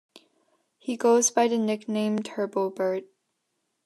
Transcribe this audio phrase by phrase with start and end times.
[0.79, 3.05] He goes by the nickname Turbobird.